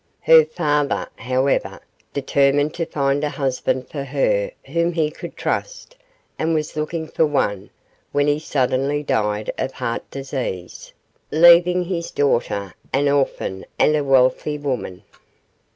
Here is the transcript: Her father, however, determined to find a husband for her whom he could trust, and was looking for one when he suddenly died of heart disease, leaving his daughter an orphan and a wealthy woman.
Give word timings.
Her 0.21 0.43
father, 0.45 1.07
however, 1.17 1.79
determined 2.11 2.73
to 2.73 2.87
find 2.87 3.23
a 3.23 3.29
husband 3.29 3.87
for 3.91 4.03
her 4.03 4.49
whom 4.65 4.93
he 4.93 5.11
could 5.11 5.37
trust, 5.37 5.95
and 6.39 6.55
was 6.55 6.75
looking 6.75 7.07
for 7.07 7.27
one 7.27 7.69
when 8.11 8.25
he 8.25 8.39
suddenly 8.39 9.03
died 9.03 9.51
of 9.59 9.73
heart 9.73 10.09
disease, 10.09 10.91
leaving 11.29 11.83
his 11.83 12.09
daughter 12.09 12.73
an 12.91 13.09
orphan 13.09 13.63
and 13.77 13.95
a 13.95 14.03
wealthy 14.03 14.57
woman. 14.57 15.03